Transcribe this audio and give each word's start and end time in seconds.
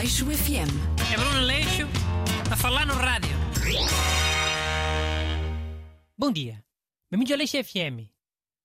Aleixo 0.00 0.24
FM. 0.24 1.12
É 1.12 1.16
Bruno 1.18 1.40
Leixo 1.40 1.86
a 2.50 2.56
falar 2.56 2.86
no 2.86 2.94
rádio. 2.94 3.36
Bom 6.16 6.32
dia. 6.32 6.64
Bem-vindos 7.10 7.32
ao 7.32 7.36
Leixo 7.36 7.62
FM. 7.62 8.08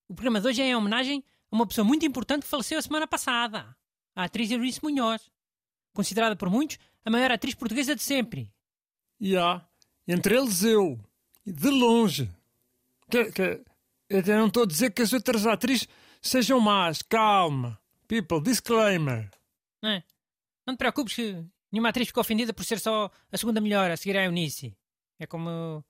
O 0.07 0.15
programa 0.15 0.39
de 0.39 0.47
hoje 0.47 0.61
é 0.61 0.67
em 0.67 0.75
homenagem 0.77 1.25
a 1.51 1.55
uma 1.57 1.67
pessoa 1.67 1.83
muito 1.83 2.05
importante 2.05 2.43
que 2.43 2.47
faleceu 2.47 2.79
a 2.79 2.81
semana 2.81 3.05
passada. 3.05 3.75
A 4.15 4.23
atriz 4.23 4.49
Eunice 4.49 4.79
Munhoz. 4.81 5.29
Considerada 5.93 6.37
por 6.37 6.49
muitos 6.49 6.79
a 7.03 7.09
maior 7.09 7.29
atriz 7.29 7.53
portuguesa 7.53 7.93
de 7.93 8.01
sempre. 8.01 8.49
E 9.19 9.35
há, 9.35 9.61
entre 10.07 10.37
eles 10.37 10.63
eu, 10.63 10.97
e 11.45 11.51
de 11.51 11.69
longe. 11.69 12.29
Que, 13.11 13.25
que, 13.25 13.61
eu 14.07 14.23
não 14.25 14.47
estou 14.47 14.63
a 14.63 14.67
dizer 14.67 14.89
que 14.91 15.01
as 15.01 15.11
outras 15.11 15.45
atrizes 15.45 15.85
sejam 16.21 16.61
más, 16.61 17.01
calma. 17.01 17.77
People, 18.07 18.39
disclaimer. 18.39 19.29
Não, 19.81 19.89
é? 19.89 20.03
Não 20.65 20.75
te 20.75 20.79
preocupes 20.79 21.15
que 21.15 21.45
nenhuma 21.71 21.89
atriz 21.89 22.07
ficou 22.07 22.21
ofendida 22.21 22.53
por 22.53 22.65
ser 22.65 22.79
só 22.79 23.09
a 23.31 23.37
segunda 23.37 23.61
melhor 23.61 23.91
a 23.91 23.97
seguir 23.97 24.17
a 24.17 24.25
Eunice. 24.25 24.75
É 25.19 25.25
como 25.25 25.83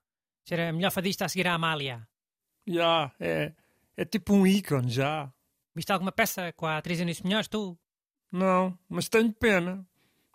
ser 0.44 0.60
a 0.60 0.74
melhor 0.74 0.92
fadista 0.92 1.26
a 1.26 1.30
seguir 1.30 1.48
a 1.48 1.54
Amália. 1.54 2.08
Já, 2.68 3.12
é, 3.20 3.54
é 3.96 4.06
tipo 4.06 4.34
um 4.34 4.46
ícone 4.46 4.90
já. 4.90 5.32
Viste 5.76 5.92
alguma 5.92 6.12
peça 6.12 6.54
com 6.54 6.66
a 6.66 6.78
atriz 6.78 7.00
Eunice 7.00 7.24
Munhoz, 7.24 7.48
tu? 7.48 7.78
Não, 8.32 8.78
mas 8.90 9.10
tenho 9.10 9.32
pena. 9.34 9.86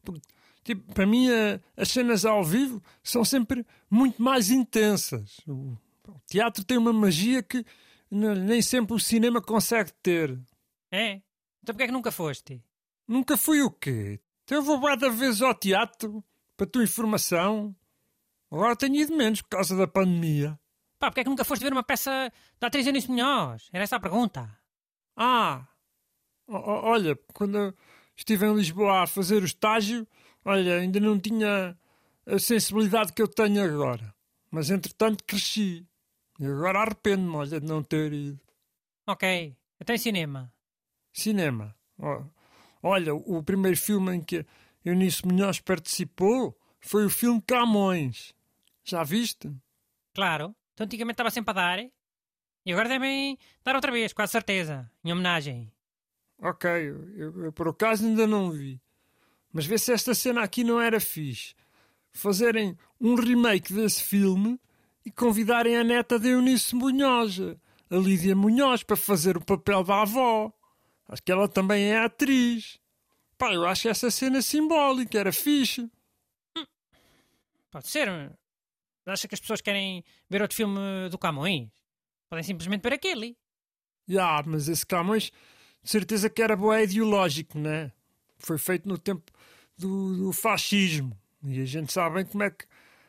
Porque, 0.05 0.21
tipo, 0.62 0.93
para 0.95 1.07
mim 1.07 1.29
a, 1.31 1.61
as 1.77 1.91
cenas 1.91 2.25
ao 2.25 2.45
vivo 2.45 2.83
são 3.03 3.25
sempre 3.25 3.67
muito 3.91 4.23
mais 4.23 4.51
intensas. 4.51 5.39
O, 5.47 5.77
o 6.09 6.20
teatro 6.27 6.65
tem 6.65 6.79
uma 6.79 6.93
magia 6.93 7.43
que 7.43 7.65
nem 8.11 8.61
sempre 8.61 8.95
o 8.95 9.01
cinema 9.01 9.41
consegue 9.41 9.93
ter. 10.03 10.39
É? 10.91 11.20
Então 11.62 11.75
porquê 11.75 11.84
é 11.84 11.87
que 11.87 11.93
nunca 11.93 12.11
foste? 12.11 12.62
Nunca 13.07 13.36
fui 13.36 13.62
o 13.62 13.70
quê? 13.70 14.20
Eu 14.51 14.62
vou 14.62 14.81
várias 14.81 15.15
vezes 15.19 15.43
ao 15.43 15.55
teatro, 15.55 16.25
para 16.56 16.67
a 16.67 16.70
tua 16.70 16.84
informação. 16.84 17.75
Agora 18.51 18.75
tenho 18.77 18.97
ido 18.97 19.17
menos 19.17 19.41
por 19.42 19.48
causa 19.51 19.77
da 19.77 19.87
pandemia. 19.87 20.59
Pá, 20.98 21.09
porquê 21.09 21.20
é 21.20 21.25
que 21.25 21.31
nunca 21.31 21.45
foste 21.45 21.62
ver 21.62 21.73
uma 21.73 21.83
peça 21.83 22.33
da 22.59 22.67
atriz 22.67 22.87
Eunice 22.87 23.09
Munhoz? 23.11 23.69
Era 23.73 23.84
essa 23.84 23.97
a 23.97 24.01
pergunta. 24.01 24.51
Ah! 25.17 25.67
o- 26.47 26.57
o- 26.57 26.83
olha, 26.84 27.17
quando 27.33 27.57
eu 27.57 27.75
estive 28.17 28.45
em 28.47 28.55
Lisboa 28.55 29.03
a 29.03 29.07
fazer 29.07 29.41
o 29.42 29.47
estágio, 29.47 30.07
olha, 30.45 30.79
ainda 30.79 30.98
não 30.98 31.19
tinha 31.19 31.79
a 32.27 32.39
sensibilidade 32.41 33.12
que 33.12 33.23
eu 33.23 33.29
tenho 33.29 33.62
agora. 33.62 34.12
Mas 34.51 34.69
entretanto 34.69 35.23
cresci. 35.25 35.87
E 36.41 36.45
agora 36.47 36.81
arrependo-me, 36.81 37.37
olha, 37.37 37.61
de 37.61 37.67
não 37.67 37.83
ter 37.85 38.12
ido. 38.12 38.41
Ok. 39.07 39.57
Até 39.79 39.95
em 39.95 39.98
cinema. 39.98 40.53
Cinema. 41.12 41.75
Ó, 41.98 42.25
Olha, 42.83 43.14
o 43.14 43.42
primeiro 43.42 43.77
filme 43.77 44.14
em 44.17 44.20
que 44.23 44.45
Eunice 44.84 45.27
Munhoz 45.27 45.61
participou 45.61 46.56
foi 46.81 47.05
o 47.05 47.11
filme 47.11 47.42
Camões. 47.42 48.34
Já 48.84 49.03
viste? 49.05 49.50
Claro. 50.14 50.55
Então 50.75 50.84
antigamente 50.86 51.14
estava 51.14 51.31
sempre 51.31 51.51
a 51.51 51.55
dar. 51.55 51.78
E 52.64 52.73
agora 52.73 52.89
devem 52.89 53.39
dar 53.64 53.75
outra 53.75 53.92
vez, 53.92 54.12
quase 54.12 54.33
certeza. 54.33 54.91
Em 55.05 55.12
homenagem. 55.12 55.70
Ok, 56.39 56.70
eu, 56.70 57.14
eu- 57.17 57.45
eu 57.45 57.53
por 57.53 57.69
acaso 57.69 58.06
ainda 58.06 58.27
não 58.27 58.51
vi. 58.51 58.81
Mas 59.53 59.67
vê 59.67 59.77
se 59.77 59.92
esta 59.92 60.14
cena 60.14 60.42
aqui 60.42 60.64
não 60.64 60.81
era 60.81 60.98
fixe. 61.01 61.55
Fazerem 62.12 62.77
um 63.01 63.14
remake 63.14 63.73
desse 63.73 64.03
filme 64.03 64.58
e 65.05 65.11
convidarem 65.11 65.77
a 65.77 65.84
neta 65.84 66.19
de 66.19 66.28
Eunice 66.28 66.75
Munhoz, 66.75 67.39
a 67.91 67.95
Lídia 67.97 68.34
Munhoz, 68.34 68.83
para 68.83 68.97
fazer 68.97 69.36
o 69.36 69.45
papel 69.45 69.83
da 69.84 70.03
avó. 70.03 70.53
Acho 71.11 71.22
que 71.25 71.33
ela 71.33 71.48
também 71.48 71.86
é 71.91 71.98
atriz. 71.98 72.78
Pá, 73.36 73.53
eu 73.53 73.66
acho 73.66 73.89
essa 73.89 74.11
cena 74.12 74.41
simbólica, 74.41 75.19
era 75.19 75.33
fixe. 75.33 75.91
Pode 77.68 77.89
ser. 77.89 78.08
Acha 79.05 79.27
que 79.27 79.35
as 79.35 79.40
pessoas 79.40 79.61
querem 79.61 80.05
ver 80.29 80.40
outro 80.40 80.57
filme 80.57 80.79
do 81.11 81.18
Camões? 81.18 81.68
Podem 82.29 82.45
simplesmente 82.45 82.83
ver 82.83 82.92
aquele. 82.92 83.36
Já, 84.07 84.40
mas 84.46 84.68
esse 84.68 84.86
Camões, 84.86 85.33
de 85.83 85.90
certeza 85.90 86.30
que 86.30 86.40
era 86.40 86.55
boé 86.55 86.85
ideológico, 86.85 87.58
né? 87.58 87.90
Foi 88.39 88.56
feito 88.56 88.89
no 88.89 88.96
tempo 88.96 89.33
do, 89.77 90.17
do 90.17 90.33
fascismo. 90.33 91.18
E 91.42 91.61
a 91.61 91.64
gente 91.64 91.92
sabe 91.92 92.17
bem 92.17 92.27
como 92.27 92.45
é 92.45 92.51
que 92.51 92.64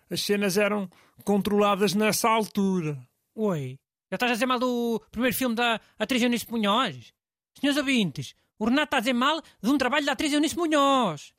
as 0.10 0.22
cenas 0.22 0.58
eram 0.58 0.90
controladas 1.24 1.94
nessa 1.94 2.30
altura. 2.30 2.98
Oi. 3.36 3.78
Já 4.10 4.16
estás 4.16 4.32
a 4.32 4.34
dizer 4.34 4.48
mal 4.48 4.58
do 4.58 5.00
primeiro 5.12 5.36
filme 5.36 5.54
da 5.54 5.80
atriz 6.00 6.24
Eunice 6.24 6.50
Munhoz? 6.50 7.14
Senhores 7.60 7.78
ouvintes, 7.78 8.36
o 8.58 8.66
Renato 8.66 8.86
está 8.86 8.98
a 8.98 9.00
dizer 9.00 9.14
mal 9.14 9.42
de 9.62 9.70
um 9.70 9.78
trabalho 9.78 10.06
da 10.06 10.12
atriz 10.14 10.32
Eunice 10.34 10.58
Munhoz. 10.58 11.34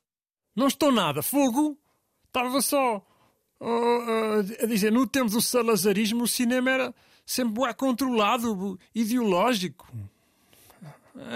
Não 0.55 0.67
estou 0.67 0.91
nada, 0.91 1.21
fogo! 1.21 1.77
Estava 2.27 2.61
só 2.61 3.05
oh, 3.59 3.65
oh, 3.65 4.63
a 4.63 4.67
dizer, 4.67 4.91
no 4.91 5.07
tempo 5.07 5.31
do 5.31 5.41
salazarismo 5.41 6.23
o 6.23 6.27
cinema 6.27 6.71
era 6.71 6.95
sempre 7.25 7.53
bué 7.53 7.73
controlado, 7.73 8.79
ideológico. 8.93 9.87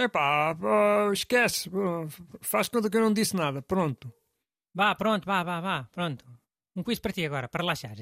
Epá, 0.04 0.56
pá, 0.56 1.12
esquece, 1.14 1.70
faz 2.42 2.68
conta 2.68 2.90
que 2.90 2.98
eu 2.98 3.02
não 3.02 3.14
disse 3.14 3.36
nada, 3.36 3.62
pronto. 3.62 4.12
Vá, 4.74 4.94
pronto, 4.96 5.26
vá, 5.26 5.44
vá, 5.44 5.62
vá, 5.62 5.84
pronto. 5.92 6.26
Um 6.76 6.84
quiz 6.84 7.00
para 7.00 7.14
ti 7.14 7.26
agora, 7.26 7.48
para 7.48 7.62
relaxar. 7.62 7.98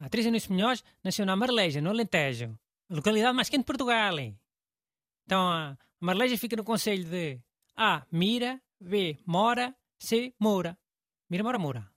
A 0.00 0.06
atriz 0.06 0.26
Eunice 0.26 0.50
Munhoz 0.50 0.84
nasceu 1.02 1.26
na 1.26 1.36
Marleja, 1.36 1.80
no 1.80 1.90
Alentejo, 1.90 2.58
a 2.90 2.94
localidade 2.94 3.34
mais 3.34 3.48
quente 3.48 3.62
de 3.62 3.66
Portugal. 3.66 4.14
Então, 5.26 5.50
a 5.50 5.76
Marleja 6.00 6.38
fica 6.38 6.54
no 6.54 6.62
conselho 6.62 7.04
de 7.04 7.40
A. 7.76 8.06
Mira, 8.12 8.62
B. 8.80 9.18
Mora, 9.26 9.74
C. 9.98 10.32
Moura. 10.38 10.78
Mira, 11.28 11.42
Mora, 11.42 11.58
Moura. 11.58 11.90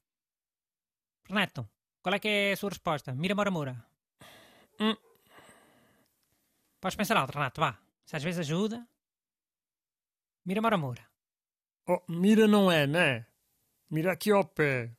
Renato, 1.28 1.70
qual 2.02 2.16
é 2.16 2.20
que 2.20 2.28
é 2.28 2.52
a 2.54 2.58
sua 2.58 2.72
resposta? 2.72 3.14
Mira, 3.14 3.36
Mora, 3.36 3.52
Moura. 3.52 3.86
Hum. 4.80 4.96
Podes 6.82 6.96
pensar 6.96 7.18
alto, 7.18 7.34
Renato, 7.34 7.62
vá. 7.62 7.78
Se 8.04 8.16
às 8.16 8.24
vezes 8.24 8.40
ajuda. 8.40 8.88
Mira, 10.44 10.60
Mora, 10.60 10.78
Moura. 10.78 11.08
Oh, 11.88 12.02
mira 12.08 12.48
não 12.48 12.72
é, 12.72 12.88
né? 12.88 13.28
Mira 13.92 14.12
aqui 14.12 14.32
ao 14.32 14.44
pé. 14.44 14.92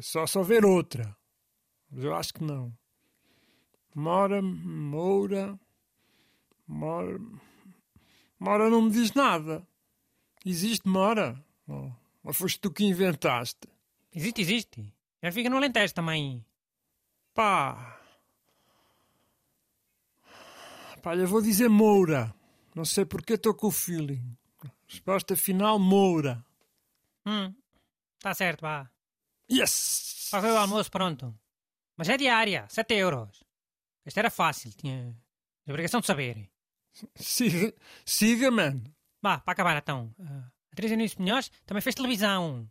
Só, 0.00 0.26
só 0.26 0.42
ver 0.42 0.64
outra. 0.64 1.14
Mas 1.90 2.02
eu 2.02 2.14
acho 2.14 2.32
que 2.32 2.42
não. 2.42 2.72
Mora, 3.94 4.40
Moura. 4.40 5.58
Mora. 6.66 7.18
Mora 8.38 8.68
não 8.68 8.82
me 8.82 8.90
diz 8.90 9.12
nada. 9.12 9.66
Existe 10.44 10.88
Mora? 10.88 11.42
Oh, 11.66 11.90
ou 12.24 12.32
foste 12.32 12.60
tu 12.60 12.70
que 12.70 12.84
inventaste? 12.84 13.68
Existe, 14.12 14.40
existe. 14.40 14.94
Já 15.22 15.32
fica 15.32 15.50
no 15.50 15.56
Alentejo 15.56 15.94
também. 15.94 16.44
Pá. 17.34 18.00
Pá, 21.02 21.14
eu 21.14 21.26
vou 21.26 21.42
dizer 21.42 21.68
Moura. 21.68 22.34
Não 22.74 22.84
sei 22.84 23.04
porque 23.04 23.34
estou 23.34 23.54
com 23.54 23.68
o 23.68 23.70
feeling. 23.70 24.36
Resposta 24.88 25.36
final, 25.36 25.78
Moura. 25.78 26.44
Hum, 27.24 27.54
tá 28.20 28.34
certo, 28.34 28.60
vá. 28.60 28.90
Yes! 29.50 30.28
Paguei 30.30 30.50
o 30.50 30.56
almoço, 30.56 30.90
pronto. 30.90 31.34
Mas 31.96 32.08
é 32.08 32.16
diária, 32.16 32.66
7 32.68 32.94
euros. 32.94 33.44
Esta 34.04 34.20
era 34.20 34.30
fácil, 34.30 34.72
tinha 34.72 35.16
a 35.66 35.70
obrigação 35.70 36.00
de 36.00 36.06
saber. 36.06 36.48
Siga, 37.14 37.74
siga, 38.04 38.50
man. 38.50 38.82
Vá, 39.22 39.38
para 39.38 39.52
acabar 39.52 39.76
então. 39.76 40.14
A 40.18 40.48
atriz 40.72 40.90
Eunice 40.90 41.18
Munhoz 41.18 41.50
também 41.64 41.80
fez 41.80 41.94
televisão. 41.94 42.68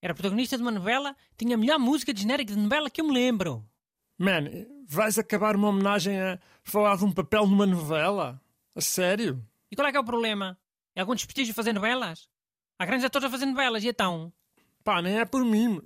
Era 0.00 0.14
protagonista 0.14 0.56
de 0.56 0.62
uma 0.62 0.70
novela, 0.70 1.16
tinha 1.36 1.56
a 1.56 1.58
melhor 1.58 1.78
música 1.78 2.14
de 2.14 2.22
genérico 2.22 2.52
de 2.52 2.58
novela 2.58 2.88
que 2.88 3.00
eu 3.00 3.06
me 3.06 3.12
lembro. 3.12 3.68
Man, 4.16 4.44
vais 4.86 5.18
acabar 5.18 5.56
uma 5.56 5.68
homenagem 5.68 6.20
a 6.20 6.38
falar 6.62 6.96
de 6.96 7.04
um 7.04 7.12
papel 7.12 7.46
numa 7.46 7.66
novela? 7.66 8.40
A 8.74 8.80
sério? 8.80 9.44
E 9.70 9.76
qual 9.76 9.88
é 9.88 9.90
que 9.90 9.96
é 9.96 10.00
o 10.00 10.04
problema? 10.04 10.58
É 10.94 11.00
algum 11.00 11.14
desprestígio 11.14 11.54
fazer 11.54 11.72
novelas? 11.72 12.28
Há 12.78 12.86
grandes 12.86 13.04
atores 13.04 13.26
a 13.26 13.30
fazer 13.30 13.46
novelas, 13.46 13.82
e 13.82 13.88
então? 13.88 14.32
Pá, 14.84 15.02
nem 15.02 15.18
é 15.18 15.24
por 15.24 15.44
mim. 15.44 15.80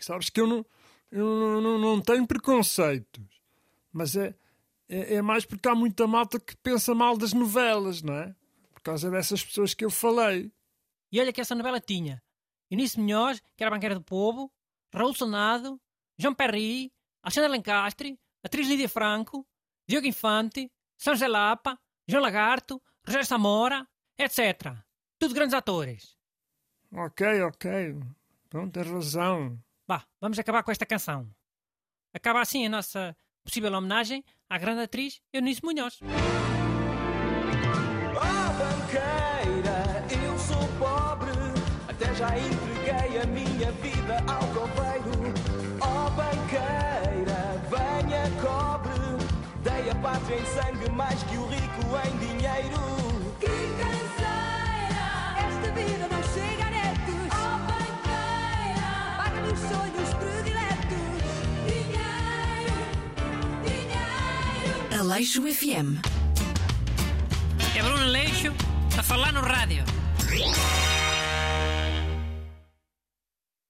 Sabes 0.00 0.28
que 0.28 0.40
eu 0.40 0.46
não, 0.46 0.66
eu 1.10 1.24
não, 1.24 1.60
não, 1.60 1.78
não 1.78 2.00
tenho 2.00 2.26
preconceitos. 2.26 3.24
Mas 3.92 4.16
é, 4.16 4.34
é, 4.92 5.14
é 5.14 5.22
mais 5.22 5.46
porque 5.46 5.66
há 5.66 5.74
muita 5.74 6.06
malta 6.06 6.38
que 6.38 6.54
pensa 6.56 6.94
mal 6.94 7.16
das 7.16 7.32
novelas, 7.32 8.02
não 8.02 8.14
é? 8.14 8.36
Por 8.74 8.82
causa 8.82 9.10
dessas 9.10 9.42
pessoas 9.42 9.72
que 9.72 9.84
eu 9.84 9.90
falei. 9.90 10.52
E 11.10 11.18
olha 11.18 11.32
que 11.32 11.40
essa 11.40 11.54
novela 11.54 11.80
tinha 11.80 12.22
Eunice 12.70 13.00
Munhoz, 13.00 13.40
que 13.56 13.64
era 13.64 13.70
banqueira 13.70 13.94
do 13.94 14.02
povo, 14.02 14.52
Raul 14.94 15.14
Sonado, 15.14 15.80
João 16.18 16.34
Perry, 16.34 16.92
Alexandre 17.22 17.50
Lencastre, 17.50 18.18
atriz 18.44 18.68
Lídia 18.68 18.88
Franco, 18.88 19.46
Diogo 19.88 20.06
Infante, 20.06 20.70
São 20.98 21.14
José 21.14 21.28
Lapa, 21.28 21.78
João 22.06 22.22
Lagarto, 22.22 22.82
Rogério 23.06 23.26
Samora, 23.26 23.88
etc. 24.18 24.76
Tudo 25.18 25.34
grandes 25.34 25.54
atores. 25.54 26.18
Ok, 26.92 27.42
ok. 27.42 27.98
Pronto, 28.50 28.72
tens 28.72 28.90
razão. 28.90 29.58
Vá, 29.86 30.06
vamos 30.20 30.38
acabar 30.38 30.62
com 30.62 30.70
esta 30.70 30.84
canção. 30.84 31.34
Acaba 32.12 32.42
assim 32.42 32.66
a 32.66 32.68
nossa 32.68 33.16
possível 33.42 33.72
homenagem 33.72 34.24
à 34.52 34.58
grande 34.58 34.82
atriz 34.82 35.22
Eunice 35.32 35.62
Munhoz. 35.64 35.98
Oh, 38.14 38.48
banqueira, 38.60 40.04
eu 40.22 40.38
sou 40.38 40.68
pobre, 40.78 41.32
até 41.88 42.14
já 42.14 42.38
entreguei 42.38 43.18
a 43.22 43.26
minha 43.26 43.72
vida 43.72 44.18
ao 44.30 44.46
coveiro. 44.48 45.32
Ó 45.80 46.10
banqueira, 46.10 47.40
venha 47.70 48.30
cobre. 48.42 48.92
Dei 49.62 49.88
a 49.90 49.94
pátria 49.94 50.36
em 50.38 50.44
sangue 50.44 50.90
mais 50.90 51.22
que 51.22 51.36
o 51.38 51.46
rico 51.46 51.86
em 52.06 52.18
dinheiro. 52.18 52.91
Aleixo 64.98 65.42
FM. 65.42 65.98
É 67.74 67.82
Bruno 67.82 68.04
Leixo 68.06 68.52
a 68.98 69.02
falar 69.02 69.32
no 69.32 69.40
rádio. 69.40 69.84